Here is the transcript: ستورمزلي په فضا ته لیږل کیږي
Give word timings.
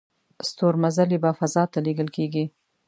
ستورمزلي 0.49 1.17
په 1.23 1.31
فضا 1.39 1.63
ته 1.71 1.79
لیږل 1.85 2.09
کیږي 2.15 2.45